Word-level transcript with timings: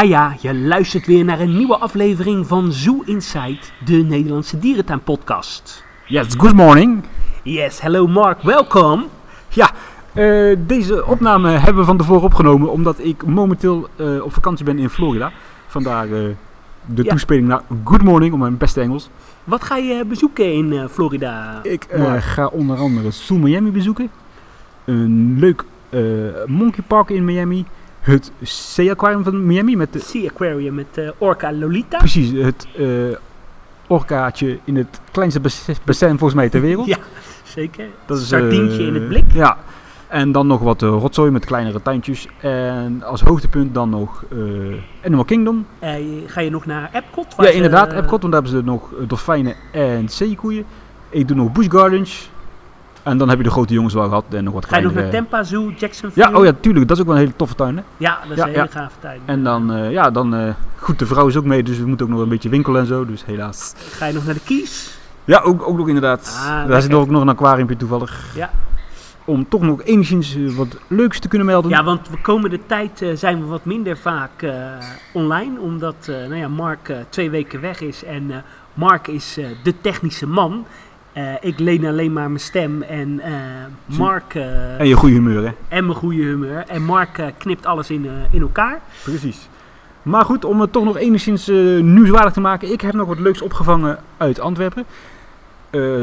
Ja, 0.00 0.06
ja, 0.06 0.36
je 0.40 0.54
luistert 0.54 1.06
weer 1.06 1.24
naar 1.24 1.40
een 1.40 1.56
nieuwe 1.56 1.76
aflevering 1.78 2.46
van 2.46 2.72
Zoo 2.72 3.02
Insight, 3.04 3.72
de 3.84 3.96
Nederlandse 3.96 4.58
dierentuin-podcast. 4.58 5.84
Yes, 6.06 6.26
good 6.36 6.52
morning. 6.52 7.04
Yes, 7.42 7.80
hello 7.80 8.06
Mark, 8.06 8.42
welkom. 8.42 9.04
Ja, 9.48 9.70
eh, 10.12 10.56
deze 10.66 11.06
opname 11.06 11.48
hebben 11.50 11.76
we 11.76 11.84
van 11.84 11.96
tevoren 11.96 12.22
opgenomen 12.22 12.72
omdat 12.72 12.98
ik 12.98 13.26
momenteel 13.26 13.88
eh, 13.96 14.22
op 14.24 14.32
vakantie 14.32 14.64
ben 14.64 14.78
in 14.78 14.88
Florida. 14.88 15.32
Vandaar 15.66 16.04
eh, 16.04 16.10
de 16.86 17.02
Ja. 17.04 17.10
toespeling 17.10 17.46
naar 17.48 17.60
good 17.84 18.02
morning, 18.02 18.32
om 18.32 18.38
mijn 18.38 18.56
beste 18.56 18.80
Engels. 18.80 19.10
Wat 19.44 19.64
ga 19.64 19.76
je 19.76 20.04
bezoeken 20.04 20.52
in 20.52 20.88
Florida? 20.88 21.60
Ik 21.62 21.86
ga 22.18 22.46
onder 22.46 22.76
andere 22.76 23.10
Zoo 23.10 23.36
Miami 23.38 23.70
bezoeken. 23.70 24.10
Een 24.84 25.36
leuk 25.38 25.64
eh, 25.88 26.00
monkey 26.46 26.84
park 26.86 27.10
in 27.10 27.24
Miami. 27.24 27.64
Het 28.00 28.32
Sea 28.42 28.90
Aquarium 28.92 29.24
van 29.24 29.46
Miami 29.46 29.76
met 29.76 29.92
de... 29.92 29.98
Sea 29.98 30.28
Aquarium 30.28 30.74
met 30.74 30.86
eh, 30.98 31.08
Orca 31.18 31.52
Lolita. 31.52 31.96
Precies, 31.98 32.30
het 32.44 32.66
eh 32.76 32.86
orkaatje 33.86 34.58
in 34.64 34.76
het 34.76 35.00
kleinste 35.12 35.40
bas- 35.40 35.68
bassin 35.84 36.08
volgens 36.08 36.34
mij 36.34 36.48
ter 36.48 36.60
wereld. 36.60 36.86
Ja, 36.94 36.96
zeker. 37.44 37.84
Dat 38.06 38.18
is, 38.18 38.28
Sardientje 38.28 38.78
eh, 38.80 38.86
in 38.86 38.94
het 38.94 39.08
blik. 39.08 39.24
Ja. 39.32 39.56
En 40.08 40.32
dan 40.32 40.46
nog 40.46 40.60
wat 40.60 40.82
eh, 40.82 40.88
rotzooi 40.88 41.30
met 41.30 41.44
kleinere 41.44 41.82
tuintjes. 41.82 42.28
En 42.40 43.02
als 43.02 43.20
hoogtepunt 43.20 43.74
dan 43.74 43.90
nog 43.90 44.24
eh, 44.32 44.38
Animal 45.04 45.24
Kingdom. 45.24 45.66
Eh, 45.78 45.94
ga 46.26 46.40
je 46.40 46.50
nog 46.50 46.66
naar 46.66 46.90
Epcot? 46.92 47.34
Ja, 47.36 47.48
inderdaad, 47.48 47.92
eh, 47.92 47.96
Epcot. 47.98 48.20
Want 48.22 48.32
daar 48.32 48.42
hebben 48.42 48.60
ze 48.60 48.64
nog 48.64 48.92
eh, 48.92 49.08
dolfijnen 49.08 49.54
en 49.72 50.08
zeekoeien. 50.08 50.64
Ik 51.08 51.28
doe 51.28 51.36
nog 51.36 51.52
Busch 51.52 51.70
Gardens. 51.70 52.30
En 53.02 53.18
dan 53.18 53.28
heb 53.28 53.38
je 53.38 53.44
de 53.44 53.50
grote 53.50 53.74
jongens 53.74 53.94
wel 53.94 54.04
gehad. 54.08 54.24
En 54.30 54.44
nog 54.44 54.54
wat 54.54 54.66
Ga 54.66 54.76
je 54.76 54.82
nog 54.82 54.92
kleinere. 54.92 55.20
naar 55.20 55.28
Tampa 55.30 55.44
Zoo, 55.48 55.70
Jacksonville? 55.76 56.28
Ja, 56.30 56.38
oh 56.38 56.44
ja, 56.44 56.52
tuurlijk. 56.60 56.88
Dat 56.88 56.96
is 56.96 57.02
ook 57.02 57.08
wel 57.08 57.16
een 57.18 57.22
hele 57.24 57.36
toffe 57.36 57.54
tuin. 57.54 57.76
Hè? 57.76 57.82
Ja, 57.96 58.18
dat 58.22 58.30
is 58.30 58.36
Ja, 58.36 58.42
een 58.42 58.48
hele 58.48 58.62
ja. 58.62 58.80
gave 58.80 58.94
tuin. 59.00 59.20
En 59.24 59.42
dan, 59.44 59.72
eh, 59.72 59.90
ja, 59.90 60.10
dan 60.10 60.34
eh, 60.34 60.54
goed, 60.76 60.98
de 60.98 61.06
vrouw 61.06 61.26
is 61.26 61.36
ook 61.36 61.44
mee. 61.44 61.62
Dus 61.62 61.78
we 61.78 61.86
moeten 61.86 62.06
ook 62.06 62.12
nog 62.12 62.20
een 62.20 62.28
beetje 62.28 62.48
winkelen 62.48 62.80
en 62.80 62.86
zo. 62.86 63.06
Dus 63.06 63.24
helaas. 63.24 63.74
Ga 63.76 64.06
je 64.06 64.12
nog 64.12 64.24
naar 64.24 64.34
de 64.34 64.40
Kies? 64.44 64.98
Ja, 65.24 65.40
ook, 65.40 65.68
ook 65.68 65.76
nog 65.76 65.86
inderdaad. 65.86 66.36
Ah, 66.40 66.46
daar 66.48 66.58
lekker. 66.58 66.82
zit 66.82 66.92
ook 66.92 67.10
nog 67.10 67.20
een 67.22 67.28
aquariumpje 67.28 67.76
toevallig. 67.76 68.24
Ja. 68.34 68.50
Om 69.24 69.48
toch 69.48 69.60
nog 69.62 69.82
enigszins 69.82 70.36
eh, 70.36 70.56
wat 70.56 70.76
leuks 70.86 71.18
te 71.20 71.28
kunnen 71.28 71.46
melden. 71.46 71.70
Ja, 71.70 71.84
want 71.84 72.10
de 72.10 72.20
komende 72.22 72.60
tijd 72.66 73.04
zijn 73.14 73.40
we 73.40 73.46
wat 73.46 73.64
minder 73.64 73.96
vaak 73.98 74.46
online. 75.12 75.60
Omdat 75.60 76.06
nou 76.06 76.36
ja, 76.36 76.48
Mark 76.48 76.92
twee 77.08 77.30
weken 77.30 77.60
weg 77.60 77.80
is. 77.80 78.04
En 78.04 78.44
Mark 78.74 79.08
is 79.08 79.38
de 79.62 79.74
technische 79.80 80.26
man. 80.26 80.64
Eh, 81.12 81.22
ik 81.40 81.58
leen 81.58 81.86
alleen 81.86 82.12
maar 82.12 82.26
mijn 82.28 82.40
stem 82.40 82.82
en 82.82 83.20
Zie- 83.88 83.98
Mark 83.98 84.34
eh, 84.34 84.80
En 84.80 84.88
je 84.88 84.94
goede 84.96 85.14
humeur, 85.14 85.42
hè? 85.44 85.50
en 85.68 85.84
mijn 85.86 85.96
goede 85.98 86.22
humeur. 86.22 86.64
En 86.66 86.82
Mark 86.82 87.32
knipt 87.38 87.66
alles 87.66 87.90
in, 87.90 88.06
in 88.30 88.40
elkaar. 88.40 88.80
Precies. 89.04 89.48
Maar 90.02 90.24
goed, 90.24 90.44
om 90.44 90.60
het 90.60 90.72
toch 90.72 90.84
nog 90.84 90.96
enigszins 90.96 91.46
nieuwswaardig 91.82 92.32
te 92.32 92.40
maken. 92.40 92.72
Ik 92.72 92.80
heb 92.80 92.92
nog 92.94 93.06
wat 93.08 93.18
leuks 93.18 93.42
opgevangen 93.42 93.98
uit 94.16 94.40
Antwerpen. 94.40 94.84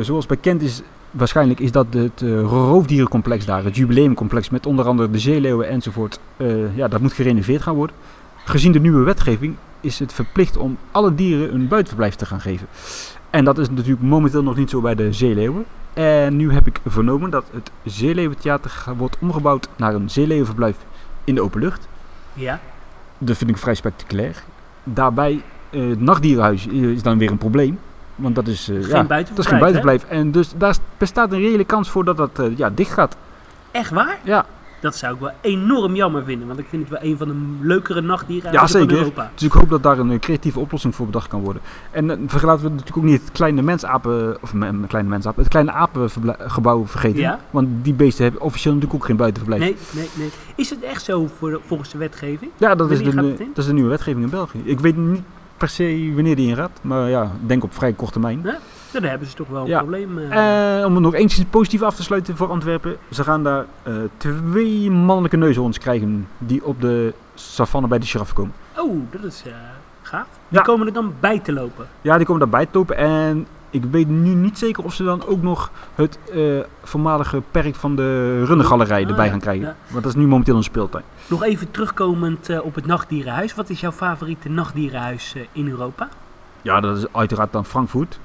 Zoals 0.01 0.25
bekend 0.25 0.61
is, 0.61 0.81
waarschijnlijk 1.11 1.59
is 1.59 1.71
dat 1.71 1.87
het 1.89 2.21
roofdierencomplex 2.41 3.45
daar. 3.45 3.63
Het 3.63 3.75
jubileumcomplex 3.75 4.49
met 4.49 4.65
onder 4.65 4.85
andere 4.85 5.09
de 5.09 5.19
zeeleeuwen 5.19 5.67
enzovoort. 5.67 6.19
Ja, 6.75 6.87
dat 6.87 7.01
moet 7.01 7.13
gerenoveerd 7.13 7.61
gaan 7.61 7.75
worden. 7.75 7.95
Gezien 8.45 8.71
de 8.71 8.79
nieuwe 8.79 9.03
wetgeving 9.03 9.55
is 9.81 9.99
het 9.99 10.13
verplicht 10.13 10.57
om 10.57 10.77
alle 10.91 11.15
dieren 11.15 11.53
een 11.53 11.67
buitenverblijf 11.67 12.15
te 12.15 12.25
gaan 12.25 12.41
geven. 12.41 12.67
En 13.37 13.43
dat 13.43 13.57
is 13.57 13.69
natuurlijk 13.69 14.01
momenteel 14.01 14.43
nog 14.43 14.55
niet 14.55 14.69
zo 14.69 14.81
bij 14.81 14.95
de 14.95 15.13
zeeleeuwen. 15.13 15.65
En 15.93 16.35
nu 16.35 16.53
heb 16.53 16.67
ik 16.67 16.79
vernomen 16.85 17.29
dat 17.29 17.45
het 17.51 17.71
Zeeleeuwentheater 17.83 18.83
wordt 18.97 19.17
omgebouwd 19.19 19.69
naar 19.75 19.93
een 19.93 20.09
zeeleeuwenverblijf 20.09 20.75
in 21.23 21.35
de 21.35 21.41
open 21.41 21.59
lucht. 21.59 21.87
Ja. 22.33 22.59
Dat 23.17 23.37
vind 23.37 23.49
ik 23.49 23.57
vrij 23.57 23.75
spectaculair. 23.75 24.43
Daarbij, 24.83 25.41
eh, 25.69 25.89
het 25.89 26.01
nachtdierenhuis 26.01 26.67
is 26.67 27.03
dan 27.03 27.17
weer 27.17 27.31
een 27.31 27.37
probleem. 27.37 27.79
Want 28.15 28.35
dat 28.35 28.47
is, 28.47 28.69
eh, 28.69 28.75
Geen 28.75 28.87
ja, 28.87 29.03
buitenverblijf. 29.03 29.27
dat 29.29 29.39
is 29.39 29.45
geen 29.45 29.53
hè? 29.53 29.59
buitenverblijf. 29.59 30.19
En 30.19 30.31
dus 30.31 30.53
daar 30.57 30.75
bestaat 30.97 31.31
een 31.31 31.39
reële 31.39 31.65
kans 31.65 31.89
voor 31.89 32.05
dat 32.05 32.17
dat 32.17 32.39
eh, 32.39 32.57
ja, 32.57 32.69
dicht 32.69 32.91
gaat. 32.91 33.17
Echt 33.71 33.91
waar? 33.91 34.17
Ja, 34.23 34.45
Dat 34.79 34.95
zou 34.95 35.13
ik 35.13 35.19
wel 35.19 35.31
enorm 35.41 35.95
jammer 35.95 36.23
vinden. 36.23 36.47
Want 36.47 36.59
ik 36.59 36.65
vind 36.69 36.81
het 36.89 36.91
wel 36.91 37.09
een 37.11 37.17
van 37.17 37.27
de 37.27 37.65
leukere 37.67 38.01
nachtdieren 38.01 38.51
Ja, 38.51 38.59
van 38.59 38.67
zeker. 38.67 38.97
Europa. 38.97 39.31
dus 39.33 39.43
ik 39.43 39.51
hoop 39.51 39.69
dat 39.69 39.83
daar 39.83 39.99
een 39.99 40.11
eh, 40.11 40.19
creatieve 40.19 40.59
oplossing 40.59 40.95
voor 40.95 41.05
bedacht 41.05 41.27
kan 41.27 41.41
worden. 41.41 41.61
En 41.91 42.05
uh, 42.09 42.15
verlaten 42.27 42.63
we 42.63 42.69
natuurlijk 42.69 42.97
ook 42.97 43.03
niet 43.03 43.21
het 43.21 43.31
kleine 43.31 43.61
mensapen, 43.61 44.37
of 44.41 44.53
kleine 44.87 45.09
mensapen, 45.09 45.39
het 45.39 45.49
kleine 45.51 45.71
apengebouw 45.71 46.85
vergeten. 46.87 47.19
Ja. 47.19 47.39
Want 47.51 47.67
die 47.81 47.93
beesten 47.93 48.23
hebben 48.23 48.41
officieel 48.41 48.73
natuurlijk 48.73 49.01
ook 49.01 49.07
geen 49.07 49.17
buitenverblijf. 49.17 49.61
Nee, 49.63 49.75
nee, 49.93 50.09
nee. 50.17 50.29
Is 50.55 50.69
het 50.69 50.81
echt 50.81 51.03
zo 51.03 51.29
voor 51.37 51.49
de- 51.49 51.59
volgens 51.65 51.89
de 51.91 51.97
wetgeving? 51.97 52.51
Ja, 52.57 52.75
dat 52.75 52.91
is, 52.91 52.97
de, 52.97 53.03
in? 53.03 53.37
dat 53.37 53.57
is 53.57 53.65
de 53.65 53.73
nieuwe 53.73 53.89
wetgeving 53.89 54.23
in 54.23 54.29
België. 54.29 54.61
Ik 54.63 54.79
weet 54.79 54.97
niet 54.97 55.21
per 55.57 55.69
se 55.69 56.11
wanneer 56.15 56.35
die 56.35 56.47
ingaat, 56.49 56.79
maar 56.81 57.09
ja, 57.09 57.23
ik 57.23 57.47
denk 57.47 57.63
op 57.63 57.73
vrij 57.73 57.93
korte 57.93 58.11
termijn. 58.13 58.41
Ja, 58.43 58.57
daar 59.01 59.09
hebben 59.09 59.27
ze 59.27 59.35
toch 59.35 59.47
wel 59.47 59.61
een 59.61 59.67
Ja. 59.67 59.77
probleem. 59.77 60.17
eh. 60.17 60.79
Eh, 60.79 60.85
om 60.85 60.93
het 60.93 61.03
nog 61.03 61.13
eens 61.13 61.43
positief 61.49 61.81
af 61.81 61.95
te 61.95 62.03
sluiten 62.03 62.37
voor 62.37 62.49
Antwerpen. 62.49 62.97
Ze 63.11 63.23
gaan 63.23 63.43
daar 63.43 63.65
eh, 63.83 63.93
twee 64.17 64.91
mannelijke 64.91 65.37
neushoorns 65.37 65.77
krijgen 65.79 66.27
die 66.37 66.65
op 66.65 66.81
de 66.81 67.13
savanne 67.35 67.87
bij 67.87 67.99
de 67.99 68.05
giraffe 68.05 68.33
komen. 68.33 68.53
Oh, 68.77 68.97
dat 69.11 69.23
is 69.23 69.43
eh, 69.45 69.51
gaaf. 70.01 70.25
Die 70.49 70.57
Ja. 70.59 70.63
komen 70.63 70.87
er 70.87 70.93
dan 70.93 71.13
bij 71.19 71.39
te 71.39 71.53
lopen. 71.53 71.87
Ja, 72.01 72.17
die 72.17 72.25
komen 72.25 72.41
daarbij 72.41 72.65
te 72.65 72.77
lopen. 72.77 72.97
En 72.97 73.47
ik 73.69 73.83
weet 73.91 74.07
nu 74.07 74.33
niet 74.33 74.57
zeker 74.57 74.83
of 74.83 74.93
ze 74.93 75.03
dan 75.03 75.25
ook 75.25 75.41
nog 75.41 75.71
het 75.95 76.19
voormalige 76.83 77.41
perk 77.51 77.75
van 77.75 77.95
de 77.95 78.43
runnengalerij 78.45 79.03
Ah, 79.03 79.09
erbij 79.09 79.29
gaan 79.29 79.39
krijgen. 79.39 79.65
Ja. 79.67 79.75
Want 79.87 80.03
dat 80.03 80.13
is 80.15 80.19
nu 80.21 80.27
momenteel 80.27 80.55
een 80.55 80.63
speeltuin. 80.63 81.03
Nog 81.27 81.43
even 81.43 81.71
terugkomend 81.71 82.59
op 82.61 82.75
het 82.75 82.85
nachtdierenhuis. 82.85 83.55
Wat 83.55 83.69
is 83.69 83.79
jouw 83.79 83.91
favoriete 83.91 84.49
nachtdierenhuis 84.49 85.35
in 85.51 85.67
Europa? 85.69 86.09
Ja, 86.61 86.79
dat 86.79 86.97
is 86.97 87.05
uiteraard 87.11 87.51
dan 87.51 87.65
Frankfurt. 87.65 88.19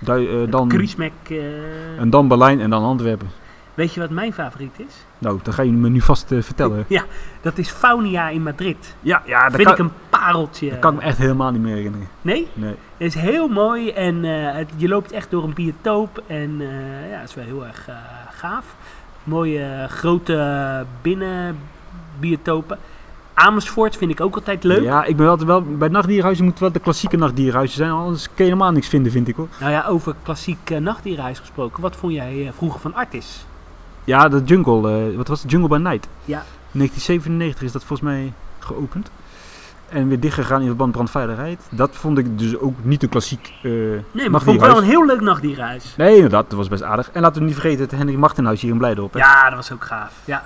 Du- 0.00 0.42
eh, 0.44 0.50
dan, 0.50 0.70
eh, 0.70 1.98
en 1.98 2.10
dan 2.10 2.28
Berlijn 2.28 2.60
en 2.60 2.70
dan 2.70 2.82
Antwerpen. 2.84 3.28
weet 3.74 3.94
je 3.94 4.00
wat 4.00 4.10
mijn 4.10 4.32
favoriet 4.32 4.78
is? 4.88 4.94
Nou, 5.18 5.38
dat 5.42 5.54
ga 5.54 5.62
je 5.62 5.70
me 5.70 5.88
nu 5.88 6.00
vast 6.00 6.32
eh, 6.32 6.42
vertellen. 6.42 6.84
Ja, 6.88 7.04
dat 7.40 7.58
is 7.58 7.70
Faunia 7.70 8.28
in 8.28 8.42
Madrid. 8.42 8.94
Ja, 9.00 9.22
ja 9.26 9.42
dat, 9.42 9.54
Vind 9.54 9.62
kan, 9.62 9.72
ik 9.72 9.78
een 9.78 9.90
pareltje. 10.08 10.70
dat 10.70 10.78
kan 10.78 10.92
ik 10.94 10.98
me 11.00 11.04
echt 11.04 11.18
helemaal 11.18 11.50
niet 11.50 11.62
meer 11.62 11.74
herinneren. 11.74 12.08
Nee? 12.22 12.48
Nee. 12.54 12.74
Het 12.96 13.06
is 13.06 13.14
heel 13.14 13.48
mooi 13.48 13.90
en 13.90 14.22
het- 14.24 14.70
je 14.76 14.88
loopt 14.88 15.12
echt 15.12 15.30
door 15.30 15.44
een 15.44 15.54
biotoop 15.54 16.22
en 16.26 16.58
ja, 17.10 17.18
het 17.18 17.28
is 17.28 17.34
wel 17.34 17.44
heel 17.44 17.66
erg 17.66 17.88
gaaf. 18.30 18.74
Mooie 19.24 19.86
grote 19.88 20.84
binnenbiotopen. 21.02 22.78
Amersfoort 23.34 23.96
vind 23.96 24.10
ik 24.10 24.20
ook 24.20 24.34
altijd 24.34 24.64
leuk. 24.64 24.82
Ja, 24.82 25.04
ik 25.04 25.16
ben 25.16 25.28
altijd 25.28 25.48
wel, 25.48 25.62
bij 25.62 25.88
nachtdierenhuizen 25.88 26.44
moeten 26.44 26.62
wel 26.62 26.72
de 26.72 26.78
klassieke 26.78 27.16
nachtdierenhuizen 27.16 27.76
zijn, 27.76 27.90
anders 27.90 28.24
kun 28.24 28.34
je 28.36 28.42
helemaal 28.42 28.72
niks 28.72 28.88
vinden, 28.88 29.12
vind 29.12 29.28
ik 29.28 29.36
hoor. 29.36 29.48
Nou 29.60 29.72
ja, 29.72 29.86
over 29.86 30.14
klassiek 30.22 30.70
eh, 30.70 30.78
nachtdierenhuis 30.78 31.38
gesproken. 31.38 31.82
Wat 31.82 31.96
vond 31.96 32.12
jij 32.12 32.46
eh, 32.46 32.52
vroeger 32.56 32.80
van 32.80 32.94
Artis? 32.94 33.44
Ja, 34.04 34.28
de 34.28 34.42
Jungle, 34.44 35.08
eh, 35.10 35.16
wat 35.16 35.28
was 35.28 35.42
het? 35.42 35.50
Jungle 35.50 35.68
by 35.68 35.88
Night. 35.88 36.08
Ja. 36.24 36.44
1997 36.72 37.62
is 37.62 37.72
dat 37.72 37.84
volgens 37.84 38.08
mij 38.08 38.32
geopend. 38.58 39.10
En 39.88 40.08
weer 40.08 40.20
dichtgegaan 40.20 40.60
in 40.60 40.66
verband 40.66 40.92
brandveiligheid. 40.92 41.60
Dat 41.70 41.90
vond 41.96 42.18
ik 42.18 42.38
dus 42.38 42.58
ook 42.58 42.74
niet 42.82 43.02
een 43.02 43.08
klassiek 43.08 43.52
eh 43.62 43.70
Nee, 43.70 44.00
maar 44.12 44.40
ik 44.40 44.46
vond 44.46 44.60
het 44.60 44.70
wel 44.70 44.78
een 44.78 44.88
heel 44.88 45.06
leuk 45.06 45.20
nachtdierenhuis. 45.20 45.94
Nee, 45.96 46.14
inderdaad, 46.14 46.44
dat 46.48 46.58
was 46.58 46.68
best 46.68 46.82
aardig. 46.82 47.10
En 47.10 47.22
laten 47.22 47.40
we 47.40 47.46
niet 47.46 47.56
vergeten 47.56 47.80
het 47.80 47.90
Hendrik 47.90 48.18
Martenhuis 48.18 48.60
hier 48.60 48.70
in 48.70 48.78
Blijdorp. 48.78 49.12
hè? 49.12 49.18
Ja, 49.18 49.44
dat 49.44 49.54
was 49.54 49.72
ook 49.72 49.84
gaaf. 49.84 50.12
Ja. 50.24 50.44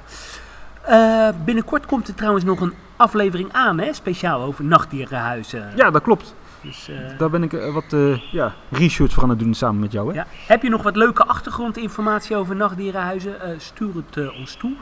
Eh, 0.87 1.28
binnenkort 1.45 1.87
komt 1.87 2.09
er 2.09 2.15
trouwens 2.15 2.45
nog 2.45 2.61
een 2.61 2.75
aflevering 2.97 3.53
aan, 3.53 3.78
hè? 3.78 3.93
speciaal 3.93 4.43
over 4.43 4.65
nachtdierenhuizen. 4.65 5.72
ja, 5.77 5.91
dat 5.91 6.03
klopt. 6.03 6.34
Dus, 6.61 6.88
eh, 6.88 7.19
Daar 7.19 7.31
ben 7.31 7.43
ik 7.43 7.53
eh, 7.53 7.75
wat 7.75 7.97
ja, 8.32 8.55
research 8.70 9.12
voor 9.12 9.23
aan 9.23 9.29
het 9.29 9.38
doen 9.38 9.55
samen 9.55 9.81
met 9.81 9.93
jou. 9.93 10.09
Hè? 10.09 10.14
Ja. 10.14 10.26
Heb 10.47 10.62
je 10.62 10.69
nog 10.69 10.82
wat 10.82 10.97
leuke 10.97 11.25
achtergrondinformatie 11.25 12.37
over 12.37 12.56
nachtdierenhuizen? 12.56 13.35
Stuur 13.59 13.91
het 13.94 14.32
ons 14.38 14.55
toe. 14.55 14.73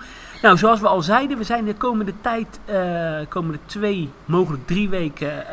Nou, 0.43 0.57
zoals 0.57 0.81
we 0.81 0.89
al 0.89 1.03
zeiden, 1.03 1.39
we 1.39 1.45
zijn 1.45 1.65
de 1.65 1.75
komende 1.75 2.13
tijd, 2.21 2.61
komende 3.29 3.59
twee, 3.67 4.11
mogelijk 4.25 4.67
drie 4.67 4.89
weken 4.89 5.45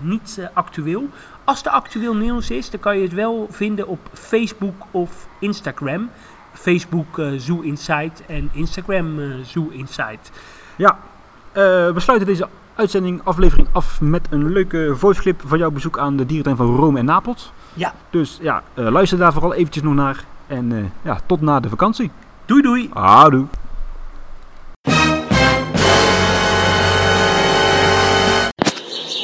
niet 0.00 0.48
actueel. 0.52 1.08
Als 1.44 1.64
er 1.64 1.70
actueel 1.70 2.14
nieuws 2.14 2.50
is, 2.50 2.70
dan 2.70 2.80
kan 2.80 2.96
je 2.96 3.02
het 3.02 3.12
wel 3.12 3.46
vinden 3.50 3.86
op 3.86 3.98
Facebook 4.12 4.82
of 4.90 5.28
Instagram. 5.38 6.10
Facebook 6.52 7.18
eh, 7.18 7.26
Zoo 7.36 7.60
Insight 7.60 8.22
en 8.26 8.48
Instagram 8.52 9.18
eh, 9.20 9.26
Zoo 9.44 9.68
Insight. 9.68 10.30
Ja, 10.76 10.98
eh, 11.52 11.62
we 11.62 12.00
sluiten 12.00 12.28
deze 12.28 12.48
uitzending, 12.74 13.20
aflevering 13.24 13.68
af 13.72 14.00
met 14.00 14.26
een 14.30 14.52
leuke 14.52 14.92
voiceclip 14.96 15.42
van 15.46 15.58
jouw 15.58 15.70
bezoek 15.70 15.98
aan 15.98 16.16
de 16.16 16.26
dierentuin 16.26 16.56
van 16.56 16.76
Rome 16.76 16.98
en 16.98 17.04
Napels. 17.04 17.52
Ja. 17.74 17.94
Dus 18.10 18.38
ja, 18.42 18.62
eh, 18.74 18.88
luister 18.88 19.18
daar 19.18 19.32
vooral 19.32 19.54
eventjes 19.54 19.82
nog 19.82 19.94
naar. 19.94 20.24
En 20.46 20.72
eh, 20.72 20.84
ja, 21.02 21.20
tot 21.26 21.40
na 21.40 21.60
de 21.60 21.68
vakantie. 21.68 22.10
Doei 22.44 22.62
doei! 22.62 22.90
Houdoe. 22.92 23.46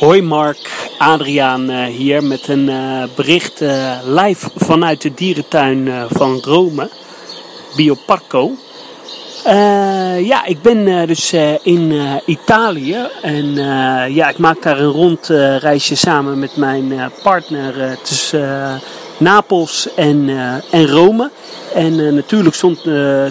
Hoi 0.01 0.23
Mark, 0.23 0.93
Adriaan 0.99 1.71
eh, 1.71 1.85
hier 1.87 2.25
met 2.25 2.49
een 2.49 2.69
eh, 2.69 3.03
bericht 3.17 3.61
eh, 3.61 3.99
live 4.05 4.51
vanuit 4.57 5.03
de 5.03 5.15
dierentuin 5.15 5.89
eh, 5.89 6.05
van 6.09 6.39
Rome, 6.41 6.91
Bioparco. 7.77 8.53
Uh, 9.47 10.27
ja, 10.27 10.45
ik 10.45 10.63
ben 10.63 10.87
uh, 10.87 11.07
dus 11.07 11.33
uh, 11.33 11.53
in 11.63 11.93
Italië 12.27 12.97
en 13.23 13.55
ja, 14.13 14.29
ik 14.29 14.39
maak 14.39 14.63
daar 14.63 14.79
een 14.79 14.91
rondreisje 14.91 15.95
samen 15.95 16.39
met 16.39 16.57
mijn 16.57 17.13
partner 17.23 17.99
tussen 18.03 18.81
Napels 19.19 19.89
en, 19.95 20.29
en 20.71 20.87
Rome. 20.87 21.31
En 21.75 22.15
natuurlijk 22.15 22.55
stond 22.55 22.81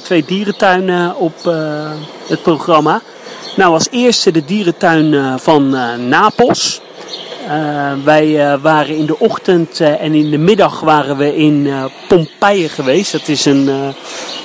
twee 0.03 0.25
dierentuinen 0.25 1.15
op 1.15 1.35
het 2.27 2.41
programma. 2.41 3.01
Nou, 3.55 3.73
als 3.73 3.87
eerste 3.91 4.31
de 4.31 4.45
dierentuin 4.45 5.39
van 5.39 5.69
Napels. 6.09 6.82
Uh, 7.53 7.93
wij 8.03 8.27
uh, 8.27 8.61
waren 8.61 8.95
in 8.95 9.05
de 9.05 9.19
ochtend 9.19 9.79
uh, 9.79 10.01
en 10.01 10.13
in 10.13 10.29
de 10.29 10.37
middag 10.37 10.79
waren 10.79 11.17
we 11.17 11.35
in 11.35 11.69
Pompeii 12.07 12.69
geweest. 12.69 13.11
Dat 13.11 13.27
is 13.27 13.45
een, 13.45 13.69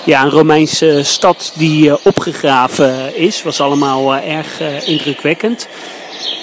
ja, 0.05 0.23
een 0.23 0.31
Romeinse 0.31 1.01
stad 1.03 1.53
die 1.55 2.05
opgegraven 2.05 3.17
is. 3.17 3.43
Was 3.43 3.61
allemaal 3.61 4.17
erg 4.17 4.61
indrukwekkend. 4.87 5.69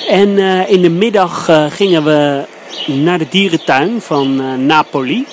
En 0.09 0.37
in 0.67 0.81
de 0.81 0.89
middag 0.89 1.49
gingen 1.69 2.03
we 2.03 2.45
naar 2.85 3.17
de 3.17 3.27
dierentuin 3.29 4.01
van 4.01 4.65
Napoli. 4.65 5.25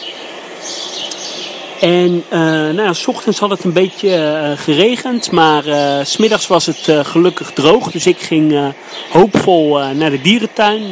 En 1.82 2.25
uh, 2.32 2.38
nou 2.40 2.82
ja, 2.82 2.93
s 2.93 3.06
ochtends 3.06 3.38
had 3.38 3.50
het 3.50 3.64
een 3.64 3.73
beetje 3.73 4.08
uh, 4.08 4.58
geregend, 4.58 5.31
maar 5.31 5.67
uh, 5.67 5.99
smiddags 6.02 6.46
was 6.46 6.67
het 6.67 7.06
gelukkig 7.06 7.50
droog. 7.50 7.90
Dus 7.90 8.06
ik 8.06 8.19
ging 8.19 8.73
hoopvol 9.11 9.79
naar 9.79 10.11
de 10.11 10.20
dierentuin. 10.20 10.82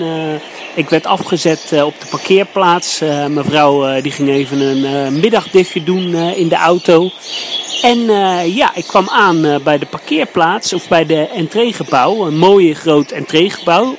ik 0.74 0.88
werd 0.88 1.06
afgezet 1.06 1.82
op 1.82 1.94
de 2.00 2.06
parkeerplaats. 2.10 3.00
mevrouw 3.28 4.00
die 4.00 4.12
ging 4.12 4.28
even 4.28 4.60
een 4.60 5.20
middagdifje 5.20 5.84
doen 5.84 6.14
in 6.14 6.48
de 6.48 6.56
auto. 6.56 7.10
En 7.82 7.98
ja, 8.54 8.74
ik 8.74 8.84
kwam 8.86 9.08
aan 9.08 9.60
bij 9.62 9.78
de 9.78 9.86
parkeerplaats, 9.86 10.72
of 10.72 10.88
bij 10.88 11.06
de 11.06 11.28
entreegebouw. 11.28 12.26
Een 12.26 12.38
mooie 12.38 12.74
groot 12.74 13.10
entreegebouw. 13.10 13.96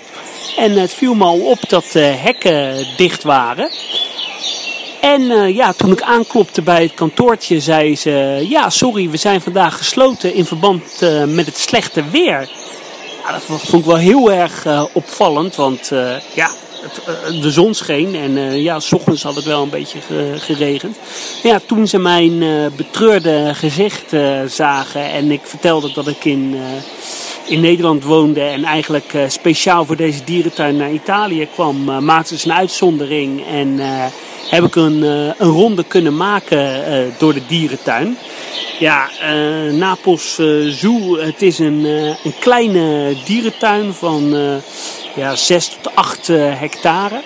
En 0.57 0.71
het 0.71 0.93
viel 0.93 1.13
me 1.13 1.23
al 1.23 1.39
op 1.39 1.59
dat 1.69 1.85
de 1.91 1.99
hekken 1.99 2.87
dicht 2.97 3.23
waren. 3.23 3.71
En 5.01 5.21
uh, 5.21 5.55
ja, 5.55 5.73
toen 5.73 5.91
ik 5.91 6.01
aanklopte 6.01 6.61
bij 6.61 6.81
het 6.81 6.93
kantoortje, 6.93 7.59
zei 7.59 7.95
ze: 7.95 8.45
Ja, 8.49 8.69
sorry, 8.69 9.09
we 9.09 9.17
zijn 9.17 9.41
vandaag 9.41 9.77
gesloten 9.77 10.33
in 10.33 10.45
verband 10.45 10.83
uh, 11.03 11.23
met 11.23 11.45
het 11.45 11.57
slechte 11.57 12.03
weer. 12.09 12.49
Dat 13.31 13.41
vond 13.41 13.83
ik 13.83 13.85
wel 13.85 13.97
heel 13.97 14.31
erg 14.31 14.65
uh, 14.65 14.83
opvallend, 14.93 15.55
want 15.55 15.91
ja, 16.33 16.49
het, 16.81 17.41
de 17.41 17.51
zon 17.51 17.73
scheen 17.73 18.15
en 18.15 18.61
ja, 18.61 18.79
s 18.79 18.91
ochtends 18.91 19.23
had 19.23 19.35
het 19.35 19.45
wel 19.45 19.63
een 19.63 19.69
beetje 19.69 19.99
geregend. 20.37 20.97
Ja, 21.43 21.59
toen 21.65 21.87
ze 21.87 21.97
mijn 21.97 22.39
betreurde 22.75 23.51
gezicht 23.53 24.13
zagen 24.47 25.11
en 25.11 25.31
ik 25.31 25.41
vertelde 25.43 25.91
dat 25.93 26.07
ik 26.07 26.25
in, 26.25 26.55
in 27.45 27.59
Nederland 27.59 28.03
woonde 28.03 28.41
en 28.41 28.63
eigenlijk 28.63 29.13
speciaal 29.27 29.85
voor 29.85 29.95
deze 29.95 30.23
dierentuin 30.23 30.77
naar 30.77 30.91
Italië 30.91 31.47
kwam, 31.53 32.05
maakten 32.05 32.37
ze 32.37 32.49
een 32.49 32.55
uitzondering 32.55 33.45
en 33.47 33.79
heb 34.49 34.63
ik 34.63 34.75
een, 34.75 35.03
eh, 35.03 35.33
een 35.37 35.49
ronde 35.49 35.83
kunnen 35.83 36.17
maken 36.17 36.85
eh, 36.85 37.03
door 37.17 37.33
de 37.33 37.45
dierentuin. 37.47 38.17
Ja, 38.79 39.09
uh, 39.23 39.73
Napels 39.73 40.39
Zoo, 40.67 41.17
het 41.17 41.41
is 41.41 41.59
een, 41.59 41.83
een 42.23 42.33
kleine 42.39 43.15
dierentuin 43.25 43.93
van 43.93 44.35
ja, 45.15 45.35
6 45.35 45.67
tot 45.67 45.95
8 45.95 46.27
hectare. 46.33 47.21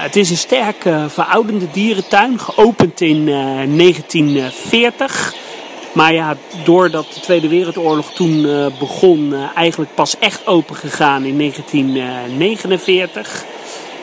het 0.00 0.16
is 0.16 0.30
een 0.30 0.36
sterk 0.36 0.88
verouderde 1.08 1.70
dierentuin, 1.72 2.40
geopend 2.40 3.00
in 3.00 3.24
1940. 3.24 5.34
Maar 5.92 6.12
ja, 6.12 6.36
doordat 6.64 7.06
de 7.14 7.20
Tweede 7.20 7.48
Wereldoorlog 7.48 8.12
toen 8.12 8.42
begon, 8.78 9.34
eigenlijk 9.54 9.94
pas 9.94 10.18
echt 10.18 10.46
open 10.46 10.76
gegaan 10.76 11.24
in 11.24 11.38
1949. 11.38 13.44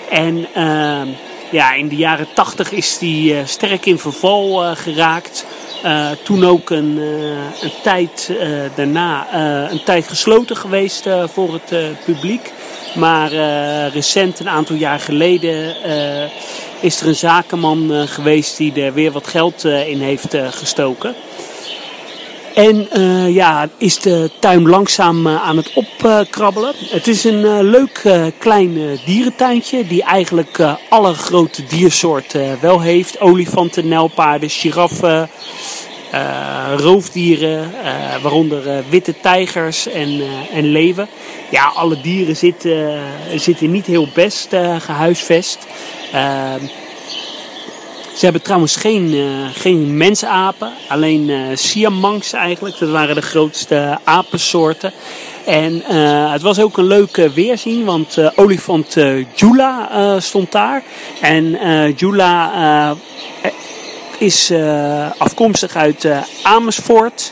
En 0.09 0.47
ja, 1.51 1.73
in 1.73 1.87
de 1.87 1.95
jaren 1.95 2.27
80 2.33 2.71
is 2.71 2.97
die 2.97 3.33
uh, 3.33 3.39
sterk 3.45 3.85
in 3.85 3.99
verval 3.99 4.63
uh, 4.63 4.75
geraakt. 4.75 5.45
Uh, 5.85 6.09
toen 6.23 6.45
ook 6.45 6.69
een, 6.69 6.97
een 7.61 7.71
tijd 7.83 8.31
daarna 8.75 9.33
een 9.71 9.83
tijd 9.83 10.07
gesloten 10.07 10.57
geweest 10.57 11.09
voor 11.25 11.53
het 11.53 12.03
publiek. 12.05 12.53
Maar 12.95 13.31
recent, 13.87 14.39
een 14.39 14.49
aantal 14.49 14.75
jaar 14.75 14.99
geleden, 14.99 15.75
is 16.79 17.01
er 17.01 17.07
een 17.07 17.15
zakenman 17.15 18.07
geweest 18.07 18.57
die 18.57 18.73
er 18.83 18.93
weer 18.93 19.11
wat 19.11 19.27
geld 19.27 19.63
in 19.63 20.01
heeft 20.01 20.35
gestoken. 20.49 21.15
En 22.59 22.87
uh, 22.97 23.35
ja, 23.35 23.69
is 23.77 23.99
de 23.99 24.29
tuin 24.39 24.69
langzaam 24.69 25.27
uh, 25.27 25.43
aan 25.43 25.57
het 25.57 25.73
opkrabbelen. 25.73 26.73
het 26.89 27.07
is 27.07 27.23
een 27.23 27.45
uh, 27.45 27.59
leuk 27.61 28.01
klein 28.37 28.99
dierentuintje 29.05 29.87
die 29.87 30.03
eigenlijk 30.03 30.59
alle 30.89 31.13
grote 31.13 31.65
diersoorten 31.65 32.57
wel 32.61 32.81
heeft. 32.81 33.21
Olifanten, 33.21 33.87
nijlpaarden, 33.87 34.49
giraffen, 34.49 35.29
roofdieren, 36.75 37.71
waaronder 38.21 38.83
witte 38.89 39.13
tijgers 39.21 39.87
en, 39.87 40.21
en 40.53 40.65
leeuwen. 40.65 41.07
Ja, 41.51 41.65
alle 41.75 42.01
dieren 42.01 42.35
zitten, 42.35 43.01
zitten 43.35 43.71
niet 43.71 43.85
heel 43.85 44.07
best 44.13 44.55
gehuisvest. 44.79 45.67
Ze 48.19 48.25
hebben 48.25 48.43
trouwens 48.43 48.75
geen, 48.75 49.13
uh, 49.13 49.25
geen 49.53 49.97
mensapen, 49.97 50.73
alleen 50.87 51.29
uh, 51.29 51.41
siamangs 51.53 52.33
eigenlijk. 52.33 52.79
Dat 52.79 52.89
waren 52.89 53.15
de 53.15 53.21
grootste 53.21 53.99
apensoorten. 54.03 54.93
En 55.45 55.83
uh, 55.91 56.31
het 56.31 56.41
was 56.41 56.59
ook 56.59 56.77
een 56.77 56.87
leuke 56.87 57.31
weerzien, 57.31 57.85
want 57.85 58.37
olifant 58.37 58.97
Jula 59.35 60.19
stond 60.19 60.51
daar. 60.51 60.83
En 61.21 61.57
Jula 61.95 62.95
is 64.17 64.51
afkomstig 65.17 65.75
uit 65.75 66.07
Amersfoort. 66.41 67.31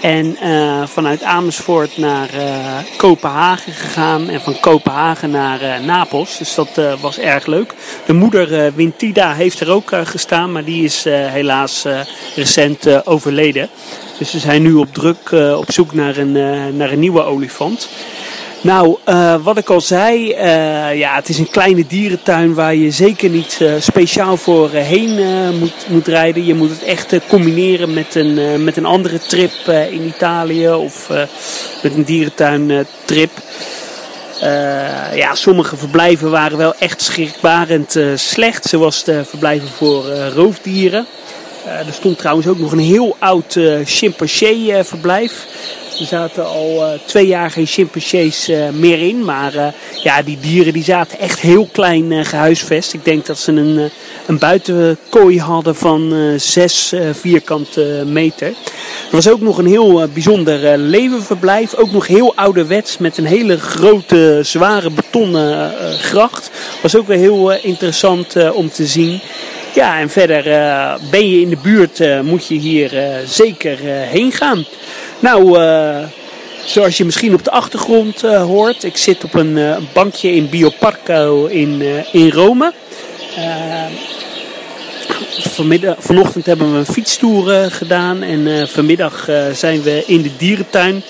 En 0.00 0.36
uh, 0.42 0.86
vanuit 0.86 1.22
Amersfoort 1.22 1.96
naar 1.96 2.28
uh, 2.34 2.78
Kopenhagen 2.96 3.72
gegaan 3.72 4.28
en 4.28 4.40
van 4.40 4.60
Kopenhagen 4.60 5.30
naar 5.30 5.62
uh, 5.62 5.78
Napels. 5.86 6.38
Dus 6.38 6.54
dat 6.54 6.80
was 7.00 7.18
erg 7.18 7.46
leuk. 7.46 7.74
De 8.06 8.12
moeder 8.12 8.74
Wintida 8.74 9.34
heeft 9.34 9.60
er 9.60 9.70
ook 9.70 9.90
gestaan, 10.04 10.52
maar 10.52 10.64
die 10.64 10.84
is 10.84 11.04
helaas 11.04 11.86
recent 12.34 13.06
overleden. 13.06 13.68
Dus 14.18 14.32
we 14.32 14.38
zijn 14.38 14.62
nu 14.62 14.74
op 14.74 14.94
druk 14.94 15.30
op 15.56 15.72
zoek 15.72 15.92
naar 15.92 16.16
een, 16.16 16.32
naar 16.76 16.92
een 16.92 16.98
nieuwe 16.98 17.22
olifant. 17.22 17.88
Nou, 18.62 18.96
uh, 19.08 19.34
wat 19.42 19.58
ik 19.58 19.68
al 19.68 19.80
zei, 19.80 20.28
uh, 20.28 20.98
ja, 20.98 21.14
het 21.14 21.28
is 21.28 21.38
een 21.38 21.50
kleine 21.50 21.86
dierentuin 21.86 22.54
waar 22.54 22.74
je 22.74 22.90
zeker 22.90 23.30
niet 23.30 23.58
uh, 23.62 23.72
speciaal 23.78 24.36
voor 24.36 24.70
heen 24.70 25.10
moet, 25.58 25.86
moet 25.88 26.06
rijden. 26.06 26.44
Je 26.44 26.54
moet 26.54 26.70
het 26.70 26.82
echt 26.82 27.14
combineren 27.28 27.94
met 27.94 28.14
een, 28.14 28.64
met 28.64 28.76
een 28.76 28.84
andere 28.84 29.18
trip 29.18 29.52
in 29.90 30.06
Italië 30.06 30.70
of 30.70 31.08
met 31.82 31.94
een 31.94 32.04
dierentuin 32.04 32.86
trip. 33.04 33.30
ja, 35.14 35.34
sommige 35.34 35.76
verblijven 35.76 36.30
waren 36.30 36.58
wel 36.58 36.74
echt 36.78 37.02
schrikbarend 37.02 37.96
slecht, 38.14 38.64
zoals 38.64 39.04
de 39.04 39.24
verblijven 39.24 39.68
voor 39.68 40.08
roofdieren. 40.34 41.06
Er 41.78 41.92
stond 41.92 42.18
trouwens 42.18 42.46
ook 42.46 42.58
nog 42.58 42.72
een 42.72 42.78
heel 42.78 43.16
oud 43.18 43.58
chimpansee 43.84 44.84
verblijf. 44.84 45.46
Er 46.00 46.06
zaten 46.06 46.46
al 46.46 46.98
twee 47.04 47.26
jaar 47.26 47.50
geen 47.50 47.66
chimpansees 47.66 48.50
meer 48.72 49.00
in. 49.00 49.24
Maar 49.24 49.74
ja, 50.02 50.22
die 50.22 50.38
dieren 50.40 50.72
die 50.72 50.84
zaten 50.84 51.18
echt 51.18 51.40
heel 51.40 51.68
klein 51.72 52.24
gehuisvest. 52.24 52.92
Ik 52.92 53.04
denk 53.04 53.26
dat 53.26 53.38
ze 53.38 53.52
een, 53.52 53.90
een 54.26 54.38
buitenkooi 54.38 55.40
hadden 55.40 55.76
van 55.76 56.32
6 56.36 56.92
vierkante 57.12 58.02
meter. 58.06 58.46
Er 58.46 58.54
was 59.10 59.28
ook 59.28 59.40
nog 59.40 59.58
een 59.58 59.66
heel 59.66 60.08
bijzonder 60.12 60.78
levenverblijf. 60.78 61.74
Ook 61.74 61.92
nog 61.92 62.06
heel 62.06 62.34
ouderwets 62.34 62.98
met 62.98 63.18
een 63.18 63.26
hele 63.26 63.58
grote, 63.58 64.40
zware 64.42 64.90
betonnen 64.90 65.72
gracht. 65.98 66.50
Was 66.82 66.96
ook 66.96 67.06
weer 67.06 67.18
heel 67.18 67.52
interessant 67.52 68.52
om 68.52 68.70
te 68.70 68.86
zien. 68.86 69.20
Ja, 69.74 69.98
en 69.98 70.10
verder 70.10 70.42
ben 71.10 71.30
je 71.30 71.40
in 71.40 71.48
de 71.48 71.58
buurt, 71.62 72.22
moet 72.22 72.46
je 72.46 72.54
hier 72.54 72.90
zeker 73.24 73.78
heen 73.84 74.32
gaan. 74.32 74.64
Nou, 75.18 75.58
zoals 76.64 76.96
je 76.96 77.04
misschien 77.04 77.34
op 77.34 77.44
de 77.44 77.50
achtergrond 77.50 78.20
hoort, 78.20 78.84
ik 78.84 78.96
zit 78.96 79.24
op 79.24 79.34
een 79.34 79.58
bankje 79.92 80.32
in 80.32 80.48
Bioparco 80.48 81.46
in, 81.46 81.82
in 82.12 82.30
Rome. 82.30 82.72
Vanmiddag, 85.38 85.96
vanochtend 85.98 86.46
hebben 86.46 86.72
we 86.72 86.78
een 86.78 86.86
fietstoer 86.86 87.70
gedaan 87.70 88.22
en 88.22 88.68
vanmiddag 88.68 89.28
zijn 89.52 89.82
we 89.82 90.02
in 90.06 90.22
de 90.22 90.36
dierentuin. 90.36 91.02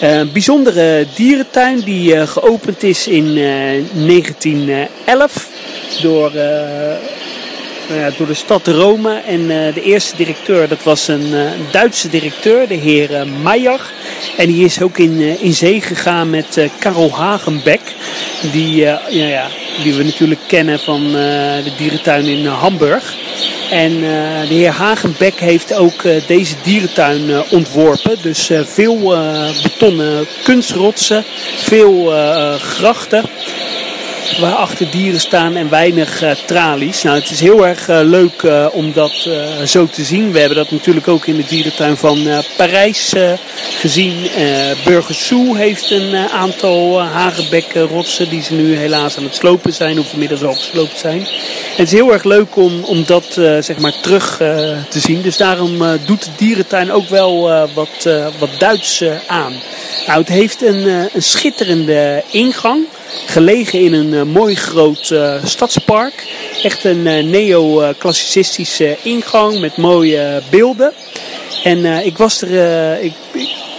Een 0.00 0.32
bijzondere 0.32 1.06
dierentuin 1.14 1.80
die 1.80 2.26
geopend 2.26 2.82
is 2.82 3.08
in 3.08 3.34
1911 3.34 5.48
door 6.02 6.32
ja, 7.88 8.10
door 8.16 8.26
de 8.26 8.34
stad 8.34 8.66
Rome. 8.66 9.20
En 9.26 9.46
de 9.46 9.82
eerste 9.82 10.16
directeur, 10.16 10.68
dat 10.68 10.82
was 10.82 11.08
een, 11.08 11.34
Duitse 11.70 12.08
directeur, 12.08 12.68
de 12.68 12.74
heer 12.74 13.26
Meijer. 13.42 13.80
En 14.36 14.46
die 14.46 14.64
is 14.64 14.82
ook 14.82 14.98
in, 14.98 15.40
in 15.40 15.52
zee 15.52 15.80
gegaan 15.80 16.30
met 16.30 16.68
Karel 16.78 17.14
Hagenbeck. 17.14 17.80
Die, 18.52 18.74
ja, 18.74 19.00
ja, 19.10 19.46
die 19.82 19.94
we 19.94 20.04
natuurlijk 20.04 20.40
kennen 20.46 20.78
van 20.78 21.12
de 21.12 21.72
dierentuin 21.76 22.26
in 22.26 22.46
Hamburg. 22.46 23.14
En 23.70 24.00
de 24.48 24.54
heer 24.54 24.70
Hagenbeck 24.70 25.40
heeft 25.40 25.74
ook 25.74 26.02
deze 26.26 26.54
dierentuin 26.62 27.42
ontworpen. 27.50 28.16
Dus 28.22 28.50
veel 28.64 28.98
betonnen 29.62 30.26
kunstrotsen, 30.42 31.24
veel 31.56 32.12
grachten 32.58 33.24
waarachter 34.40 34.90
dieren 34.90 35.20
staan 35.20 35.56
en 35.56 35.70
weinig 35.70 36.22
uh, 36.22 36.30
tralies. 36.46 37.02
Nou, 37.02 37.18
het 37.18 37.30
is 37.30 37.40
heel 37.40 37.66
erg 37.66 37.88
uh, 37.88 38.00
leuk 38.02 38.42
uh, 38.42 38.66
om 38.72 38.92
dat 38.92 39.28
zo 39.64 39.86
te 39.86 40.04
zien. 40.04 40.32
We 40.32 40.38
hebben 40.38 40.56
dat 40.56 40.70
natuurlijk 40.70 41.08
ook 41.08 41.26
in 41.26 41.36
de 41.36 41.44
dierentuin 41.48 41.96
van 41.96 42.28
Parijs 42.56 43.12
gezien. 43.78 44.14
Burgers 44.84 45.32
heeft 45.54 45.90
een 45.90 46.16
aantal 46.16 47.02
hagenbekkenrotsen 47.02 48.28
die 48.28 48.42
ze 48.42 48.54
nu 48.54 48.76
helaas 48.76 49.16
aan 49.16 49.24
het 49.24 49.34
slopen 49.34 49.72
zijn 49.72 49.98
of 49.98 50.12
inmiddels 50.12 50.44
al 50.44 50.54
gesloopt 50.54 50.98
zijn. 50.98 51.20
En 51.20 51.26
het 51.76 51.86
is 51.86 51.92
heel 51.92 52.12
erg 52.12 52.24
leuk 52.24 52.56
om, 52.56 52.84
om 52.84 53.04
dat 53.06 53.26
zeg 53.60 53.78
maar 53.78 54.00
terug 54.00 54.36
te 54.88 55.00
zien. 55.00 55.22
Dus 55.22 55.36
daarom 55.36 55.78
doet 56.04 56.24
de 56.24 56.30
dierentuin 56.36 56.92
ook 56.92 57.08
wel 57.08 57.50
wat, 57.74 58.08
wat 58.38 58.50
Duits 58.58 59.02
aan. 59.26 59.52
Nou, 60.06 60.20
het 60.20 60.28
heeft 60.28 60.62
een, 60.62 60.86
een 61.12 61.22
schitterende 61.22 62.22
ingang 62.30 62.86
gelegen 63.26 63.80
in 63.80 63.92
een 63.92 64.12
uh, 64.12 64.22
mooi 64.22 64.54
groot 64.54 65.10
uh, 65.10 65.44
stadspark. 65.44 66.26
Echt 66.62 66.84
een 66.84 67.06
uh, 67.06 67.24
neo-classicistische 67.24 68.96
ingang 69.02 69.60
met 69.60 69.76
mooie 69.76 70.42
beelden. 70.50 70.92
En 71.62 71.84
ik 71.84 72.16
was 72.16 72.42
er, 72.42 73.00
ik, 73.00 73.12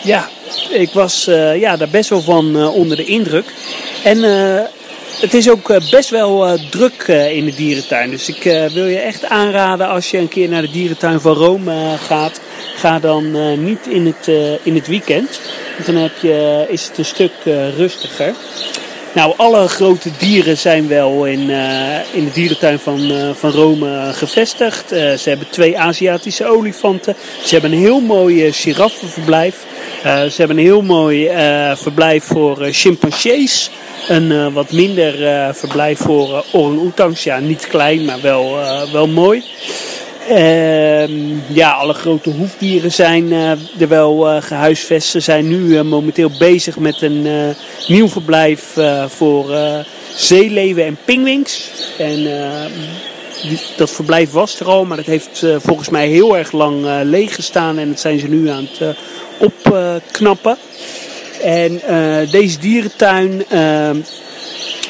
ja, 0.04 0.30
ik 0.70 0.90
was 0.94 1.24
ja, 1.60 1.78
daar 1.78 1.90
best 1.90 2.10
wel 2.10 2.22
van 2.22 2.68
onder 2.68 2.98
de 2.98 3.06
indruk. 3.06 3.46
En 4.04 4.24
het 5.20 5.34
is 5.34 5.50
ook 5.50 5.90
best 5.90 6.10
wel 6.10 6.58
druk 6.70 7.04
in 7.08 7.46
de 7.46 7.56
dierentuin. 7.56 8.10
Dus 8.10 8.30
ik 8.30 8.44
wil 8.74 8.86
je 8.86 9.00
echt 9.00 9.26
aanraden 9.26 9.88
als 9.88 10.12
je 10.12 10.18
een 10.18 10.28
keer 10.28 10.50
naar 10.50 10.62
de 10.62 10.72
dierentuin 10.72 11.20
van 11.20 11.34
Rome 11.34 11.98
gaat. 11.98 12.42
Ga 12.76 13.00
dan 13.00 13.32
niet 13.64 13.88
in 13.88 14.06
het, 14.06 14.28
in 14.64 14.76
het 14.76 14.88
weekend. 14.88 15.42
Want 15.74 15.86
dan 15.86 15.96
heb 15.96 16.18
je, 16.22 16.66
is 16.70 16.88
het 16.88 16.98
een 16.98 17.06
stuk 17.06 17.34
rustiger. 17.78 18.34
Nou, 19.18 19.34
alle 19.38 19.68
grote 19.68 20.10
dieren 20.18 20.58
zijn 20.58 20.88
wel 20.88 21.26
in, 21.26 21.50
uh, 21.50 22.14
in 22.14 22.26
de 22.26 22.32
dierentuin 22.34 22.80
van, 22.80 23.12
uh, 23.12 23.30
van 23.34 23.52
Rome 23.52 24.14
gevestigd. 24.14 24.94
Uh, 24.94 25.14
ze 25.14 25.30
hebben 25.30 25.50
twee 25.50 25.80
Aziatische 25.80 26.46
olifanten. 26.46 27.16
Ze 27.44 27.54
hebben 27.54 27.72
een 27.72 27.80
heel 27.80 28.00
mooi 28.00 28.54
giraffenverblijf. 28.54 29.66
ze 30.04 30.34
hebben 30.38 30.58
een 30.58 30.64
heel 30.64 30.82
mooi 30.82 31.30
verblijf 31.76 32.24
voor 32.24 32.58
chimpansees. 32.72 33.72
Een 34.08 34.54
wat 34.54 34.72
minder 34.72 35.14
verblijf 35.56 36.00
voor 36.00 36.46
orang-oetangs. 36.52 37.24
Ja, 37.24 37.40
niet 37.40 37.68
klein, 37.68 38.06
maar 38.06 38.22
wel, 38.22 38.58
wel 38.92 39.08
mooi. 39.08 39.44
Ehm, 40.28 41.12
ja, 41.48 41.72
alle 41.72 41.94
grote 41.94 42.30
hoefdieren 42.30 42.92
zijn 42.92 43.32
uh, 43.32 43.52
er 43.52 43.88
wel 43.88 44.36
uh, 44.36 44.42
gehuisvest. 44.42 45.10
Ze 45.10 45.20
zijn 45.20 45.48
nu 45.48 45.58
uh, 45.58 45.82
momenteel 45.82 46.32
bezig 46.40 46.78
met 46.78 47.02
een 47.02 47.28
nieuw 47.88 48.08
verblijf 48.08 48.78
voor 49.08 49.58
zeeleven 50.16 50.86
en 50.86 50.98
pingwings. 51.06 51.72
En 51.98 52.28
dat 53.78 53.92
verblijf 53.92 54.32
was 54.32 54.60
er 54.60 54.68
al, 54.68 54.86
maar 54.86 54.98
dat 54.98 55.06
heeft 55.06 55.46
volgens 55.58 55.90
mij 55.90 56.08
heel 56.08 56.38
erg 56.38 56.52
lang 56.52 56.86
leeg 57.04 57.36
gestaan. 57.36 57.78
En 57.78 57.90
dat 57.90 58.00
zijn 58.00 58.20
ze 58.20 58.28
nu 58.28 58.50
aan 58.50 58.68
het 58.72 58.98
opknappen. 59.38 60.58
En 61.44 61.82
deze 62.32 62.60
dierentuin 62.60 63.44
ehm, 63.50 63.98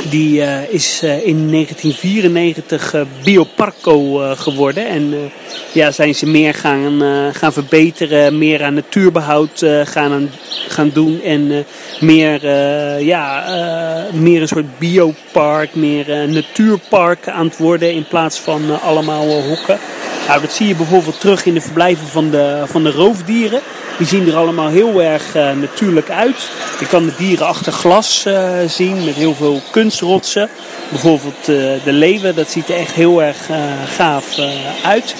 die 0.09 0.39
uh, 0.39 0.69
is 0.69 1.01
uh, 1.03 1.25
in 1.25 1.51
1994 1.51 2.93
uh, 2.93 3.01
Bioparco 3.23 4.13
geworden. 4.35 4.87
En 4.87 5.31
ja, 5.73 5.91
zijn 5.91 6.15
ze 6.15 6.25
meer 6.25 6.53
gaan, 6.53 7.01
gaan 7.33 7.53
verbeteren, 7.53 8.37
meer 8.37 8.63
aan 8.63 8.73
natuurbehoud 8.73 9.65
gaan, 9.83 10.29
gaan 10.67 10.89
doen. 10.93 11.21
En 11.21 11.65
meer, 11.99 12.47
ja, 13.03 13.43
meer 14.13 14.41
een 14.41 14.47
soort 14.47 14.79
biopark, 14.79 15.75
meer 15.75 16.27
natuurpark 16.27 17.27
aan 17.27 17.45
het 17.45 17.57
worden 17.57 17.93
in 17.93 18.07
plaats 18.07 18.39
van 18.39 18.81
allemaal 18.81 19.41
hokken. 19.41 19.79
Nou, 20.27 20.41
dat 20.41 20.53
zie 20.53 20.67
je 20.67 20.75
bijvoorbeeld 20.75 21.19
terug 21.19 21.45
in 21.45 21.53
de 21.53 21.61
verblijven 21.61 22.07
van 22.07 22.29
de, 22.29 22.63
van 22.65 22.83
de 22.83 22.91
roofdieren. 22.91 23.61
Die 23.97 24.07
zien 24.07 24.27
er 24.27 24.35
allemaal 24.35 24.67
heel 24.67 25.01
erg 25.01 25.35
uh, 25.35 25.51
natuurlijk 25.51 26.09
uit. 26.09 26.49
Je 26.79 26.87
kan 26.87 27.05
de 27.05 27.13
dieren 27.17 27.47
achter 27.47 27.71
glas 27.71 28.23
uh, 28.27 28.49
zien 28.67 29.05
met 29.05 29.13
heel 29.13 29.35
veel 29.35 29.61
kunstrotsen. 29.71 30.49
Bijvoorbeeld 30.89 31.49
uh, 31.49 31.55
de 31.83 31.91
leeuwen, 31.91 32.35
dat 32.35 32.49
ziet 32.49 32.69
er 32.69 32.75
echt 32.75 32.93
heel 32.93 33.23
erg 33.23 33.49
gaaf 33.95 34.37
uit. 34.83 35.15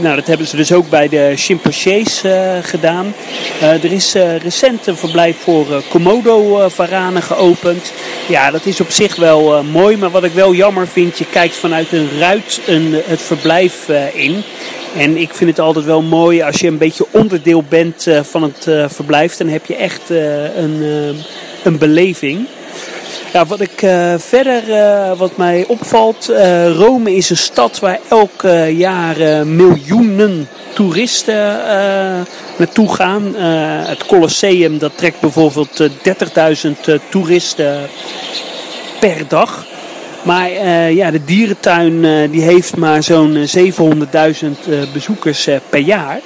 nou, 0.00 0.16
dat 0.16 0.26
hebben 0.26 0.46
ze 0.46 0.56
dus 0.56 0.72
ook 0.72 0.88
bij 0.88 1.08
de 1.08 1.32
chimpansees 1.36 2.22
gedaan. 2.62 3.14
er 3.60 3.92
is 3.92 4.14
recent 4.42 4.86
een 4.86 4.96
verblijf 4.96 5.36
voor 5.40 5.82
Komodo-varanen 5.88 7.22
geopend. 7.22 7.92
Ja, 8.28 8.50
dat 8.50 8.66
is 8.66 8.80
op 8.80 8.90
zich 8.90 9.16
wel 9.16 9.64
mooi, 9.64 9.96
maar 9.96 10.10
wat 10.10 10.24
ik 10.24 10.32
wel 10.32 10.54
jammer 10.54 10.86
vind, 10.86 11.18
je 11.18 11.26
kijkt 11.26 11.54
vanuit 11.54 11.92
een 11.92 12.18
ruit 12.18 12.60
een, 12.66 13.02
het 13.04 13.22
verblijf 13.22 13.88
in. 14.12 14.42
En 14.96 15.16
ik 15.16 15.34
vind 15.34 15.50
het 15.50 15.60
altijd 15.60 15.84
wel 15.84 16.02
mooi 16.02 16.42
als 16.42 16.60
je 16.60 16.66
een 16.66 16.78
beetje 16.78 17.06
onderdeel 17.10 17.64
bent 17.68 18.06
uh, 18.06 18.22
van 18.22 18.42
het 18.42 18.92
verblijf. 18.92 19.36
Dan 19.36 19.48
heb 19.48 19.66
je 19.66 19.76
echt 19.76 20.10
een, 20.56 20.82
een 21.62 21.78
beleving. 21.78 22.46
Ja, 23.32 23.46
wat 23.46 23.60
ik 23.60 23.86
verder, 24.16 24.62
wat 25.16 25.36
mij 25.36 25.64
opvalt, 25.68 26.32
Rome 26.76 27.14
is 27.14 27.30
een 27.30 27.36
stad 27.36 27.78
waar 27.78 27.98
elk 28.08 28.42
jaar 28.70 29.46
miljoenen 29.46 30.48
toeristen 30.72 31.60
naartoe 32.56 32.94
gaan. 32.94 33.34
het 33.86 34.06
Colosseum 34.06 34.78
dat 34.78 34.92
trekt 34.94 35.20
bijvoorbeeld 35.20 35.82
30.000 35.82 37.00
toeristen 37.10 37.88
per 39.00 39.28
dag. 39.28 39.66
Maar 40.26 40.50
uh, 40.50 40.94
ja, 40.94 41.10
de 41.10 41.24
dierentuin 41.24 41.92
uh, 41.92 42.30
die 42.30 42.42
heeft 42.42 42.76
maar 42.76 43.02
zo'n 43.02 43.46
700.000 43.56 43.68
uh, 44.68 44.82
bezoekers 44.92 45.48
uh, 45.48 45.56
per 45.68 45.80
jaar. 45.80 46.20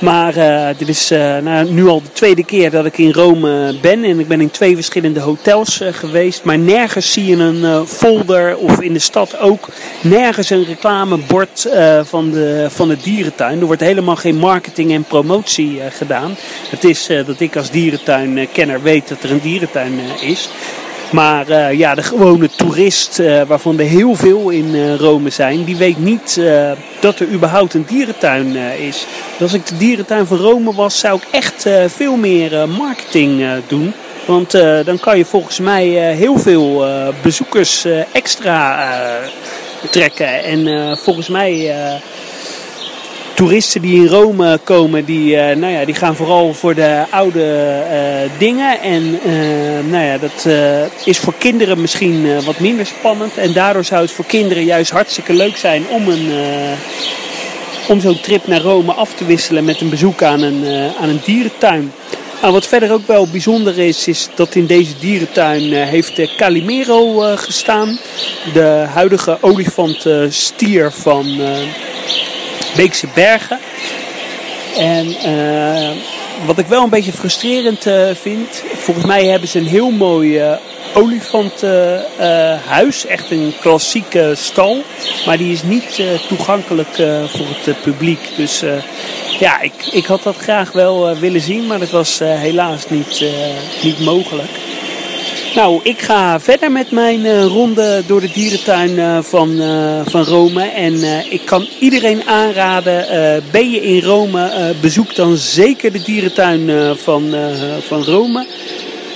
Maar 0.00 0.34
dit 0.76 0.88
is 0.88 1.08
nou, 1.42 1.70
nu 1.70 1.86
al 1.86 2.02
de 2.02 2.12
tweede 2.12 2.44
keer 2.44 2.70
dat 2.70 2.84
ik 2.84 2.98
in 2.98 3.12
Rome 3.12 3.74
ben. 3.80 4.04
En 4.04 4.20
ik 4.20 4.28
ben 4.28 4.40
in 4.40 4.50
twee 4.50 4.74
verschillende 4.74 5.20
hotels 5.20 5.80
geweest. 5.90 6.44
Maar 6.44 6.58
nergens 6.58 7.12
zie 7.12 7.26
je 7.26 7.36
een 7.36 7.86
folder, 7.86 8.56
of 8.56 8.80
in 8.80 8.92
de 8.92 8.98
stad 8.98 9.38
ook, 9.38 9.68
nergens 10.00 10.50
een 10.50 10.64
reclamebord 10.64 11.68
van, 12.02 12.30
de, 12.30 12.66
van 12.70 12.88
de 12.88 12.96
dierentuin. 13.02 13.60
Er 13.60 13.66
wordt 13.66 13.82
helemaal 13.82 14.16
geen 14.16 14.36
marketing 14.36 14.92
en 14.92 15.04
promotie 15.04 15.80
gedaan. 15.90 16.36
Het 16.70 16.84
is 16.84 17.06
dat 17.06 17.40
ik 17.40 17.56
als 17.56 17.70
dierentuinkenner 17.70 18.82
weet 18.82 19.08
dat 19.08 19.22
er 19.22 19.30
een 19.30 19.40
dierentuin 19.40 20.00
is. 20.20 20.48
Maar 21.10 21.48
uh, 21.48 21.72
ja, 21.72 21.94
de 21.94 22.02
gewone 22.02 22.48
toerist, 22.56 23.18
uh, 23.18 23.42
waarvan 23.42 23.78
er 23.78 23.86
heel 23.86 24.14
veel 24.14 24.50
in 24.50 24.74
uh, 24.74 24.94
Rome 24.94 25.30
zijn, 25.30 25.64
die 25.64 25.76
weet 25.76 25.98
niet 25.98 26.40
dat 27.00 27.18
er 27.18 27.28
überhaupt 27.28 27.74
een 27.74 27.84
dierentuin 27.88 28.56
is. 28.56 29.06
Als 29.40 29.52
ik 29.52 29.66
de 29.66 29.76
dierentuin 29.76 30.26
van 30.26 30.36
Rome 30.36 30.74
was, 30.74 30.98
zou 30.98 31.20
ik 31.20 31.28
echt 31.30 31.68
veel 31.86 32.16
meer 32.16 32.68
marketing 32.68 33.46
doen. 33.66 33.92
Want 34.26 34.50
dan 34.84 34.98
kan 35.00 35.18
je 35.18 35.24
volgens 35.24 35.58
mij 35.58 35.86
heel 36.14 36.38
veel 36.38 36.84
bezoekers 37.22 37.86
extra 38.12 38.88
trekken. 39.90 40.44
En 40.44 40.98
volgens 40.98 41.28
mij 41.28 41.74
toeristen 43.36 43.80
die 43.80 43.96
in 43.96 44.06
Rome 44.06 44.58
komen, 44.64 45.04
die, 45.04 45.34
uh, 45.34 45.56
nou 45.56 45.72
ja, 45.72 45.84
die 45.84 45.94
gaan 45.94 46.16
vooral 46.16 46.54
voor 46.54 46.74
de 46.74 47.04
oude 47.10 47.82
uh, 47.90 48.38
dingen. 48.38 48.80
En 48.80 49.02
uh, 49.02 49.90
nou 49.90 50.04
ja, 50.04 50.18
dat 50.18 50.46
is 51.04 51.18
voor 51.18 51.34
kinderen 51.38 51.80
misschien 51.80 52.44
wat 52.44 52.58
minder 52.58 52.86
spannend. 52.86 53.36
En 53.36 53.52
daardoor 53.52 53.84
zou 53.84 54.02
het 54.02 54.10
voor 54.10 54.24
kinderen 54.24 54.64
juist 54.64 54.90
hartstikke 54.90 55.32
leuk 55.32 55.56
zijn 55.56 55.88
om, 55.88 56.08
een, 56.08 56.30
om 57.88 58.00
zo'n 58.00 58.20
trip 58.20 58.46
naar 58.46 58.60
Rome 58.60 58.92
af 58.92 59.14
te 59.14 59.24
wisselen 59.24 59.64
met 59.64 59.80
een 59.80 59.90
bezoek 59.90 60.22
aan 60.22 60.42
een, 60.42 60.90
aan 61.00 61.08
een 61.08 61.20
dierentuin. 61.24 61.92
Nou, 62.40 62.52
wat 62.52 62.66
verder 62.66 62.92
ook 62.92 63.06
wel 63.06 63.28
bijzonder 63.28 63.78
is, 63.78 64.08
is 64.08 64.28
dat 64.34 64.54
in 64.54 64.66
deze 64.66 64.92
dierentuin 65.00 65.72
heeft 65.72 66.36
Calimero 66.36 67.36
gestaan. 67.36 67.98
De 68.52 68.84
huidige 68.92 69.38
olifantstier 69.40 70.90
van 70.90 71.26
Beekse 72.76 73.06
Bergen. 73.14 73.58
En 74.76 75.08
uh, 75.08 75.90
wat 76.46 76.58
ik 76.58 76.66
wel 76.66 76.82
een 76.82 76.90
beetje 76.90 77.12
frustrerend 77.12 77.86
uh, 77.86 78.08
vind, 78.20 78.62
volgens 78.74 79.06
mij 79.06 79.26
hebben 79.26 79.48
ze 79.48 79.58
een 79.58 79.66
heel 79.66 79.90
mooi 79.90 80.42
uh, 80.42 80.52
olifantenhuis. 80.94 83.06
echt 83.06 83.30
een 83.30 83.54
klassieke 83.60 84.32
stal. 84.36 84.82
Maar 85.26 85.38
die 85.38 85.52
is 85.52 85.62
niet 85.62 86.02
toegankelijk 86.28 86.94
voor 87.26 87.46
het 87.46 87.82
publiek. 87.82 88.28
Dus 88.36 88.62
ja, 89.38 89.60
ik, 89.60 89.86
ik 89.92 90.06
had 90.06 90.22
dat 90.22 90.36
graag 90.36 90.72
wel 90.72 91.18
willen 91.18 91.40
zien. 91.40 91.66
Maar 91.66 91.78
dat 91.78 91.90
was 91.90 92.18
helaas 92.18 92.88
niet, 92.88 93.24
niet 93.82 94.00
mogelijk. 94.00 94.50
Nou, 95.56 95.80
ik 95.82 95.98
ga 96.02 96.40
verder 96.40 96.72
met 96.72 96.90
mijn 96.90 97.24
uh, 97.24 97.44
ronde 97.44 98.02
door 98.06 98.20
de 98.20 98.30
dierentuin 98.32 98.90
uh, 98.90 99.22
van, 99.22 99.50
uh, 99.50 100.00
van 100.04 100.24
Rome. 100.24 100.62
En 100.62 100.94
ik 101.30 101.40
kan 101.44 101.68
iedereen 101.80 102.22
aanraden, 102.24 103.04
ben 103.50 103.70
je 103.70 103.80
in 103.80 104.02
Rome, 104.02 104.74
bezoek 104.80 105.14
dan 105.14 105.36
zeker 105.36 105.92
de 105.92 106.02
dierentuin 106.02 106.96
van, 106.96 107.34
van 107.80 108.04
Rome. 108.04 108.46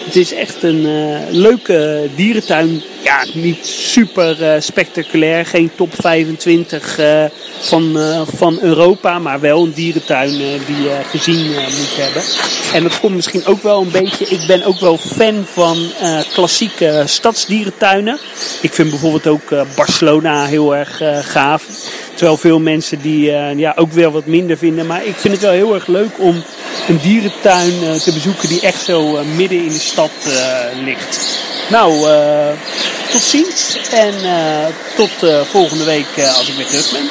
Het 0.05 0.17
is 0.17 0.33
echt 0.35 0.63
een 0.63 0.87
leuke 1.31 2.09
dierentuin 2.15 2.83
ja, 3.03 3.25
niet 3.35 3.67
super 3.67 4.55
uh, 4.55 4.61
spectaculair. 4.61 5.47
Geen 5.47 5.71
top 5.75 5.95
25 5.99 6.99
uh, 6.99 7.25
van, 7.61 7.97
uh, 7.97 8.21
van 8.35 8.59
Europa. 8.61 9.19
Maar 9.19 9.41
wel 9.41 9.65
een 9.65 9.73
dierentuin 9.73 10.31
die 10.67 10.83
je 10.83 11.01
gezien 11.11 11.47
moet 11.51 11.97
hebben. 11.97 12.23
En 12.73 12.83
dat 12.83 13.01
komt 13.01 13.15
misschien 13.15 13.47
ook 13.47 13.63
wel 13.63 13.81
een 13.81 13.91
beetje. 13.91 14.27
Ik 14.27 14.47
ben 14.47 14.65
ook 14.65 14.81
wel 14.81 14.97
fan 14.97 15.45
van 15.53 15.79
klassieke 16.33 17.03
stadsdierentuinen. 17.07 18.19
Ik 18.61 18.73
vind 18.73 18.91
bijvoorbeeld 18.91 19.27
ook 19.27 19.75
Barcelona 19.77 20.45
heel 20.45 20.77
erg 20.77 21.03
gaaf. 21.21 21.65
Terwijl 22.15 22.37
veel 22.37 22.61
mensen 22.61 23.01
die 23.01 23.31
ja, 23.57 23.73
ook 23.77 23.93
wel 23.93 24.11
wat 24.11 24.27
minder 24.27 24.59
vinden. 24.59 24.87
Maar 24.87 25.05
ik 25.05 25.15
vind 25.17 25.35
het 25.35 25.43
wel 25.43 25.53
heel 25.53 25.75
erg 25.75 25.87
leuk 25.87 26.19
om 26.19 26.43
een 26.89 26.99
dierentuin 27.03 27.73
te 28.03 28.13
bezoeken 28.13 28.49
die 28.49 28.61
echt 28.61 28.83
zo 28.85 29.25
midden 29.37 29.59
in 29.59 29.69
de 29.69 29.79
stad 29.79 30.11
ligt. 30.85 31.39
Nou, 31.71 32.07
tot 33.11 33.23
ziens 33.23 33.77
en 33.91 34.15
tot 34.97 35.11
volgende 35.51 35.85
week 35.85 36.07
als 36.37 36.49
ik 36.49 36.57
weer 36.57 36.67
terug 36.67 36.93
ben. 36.93 37.11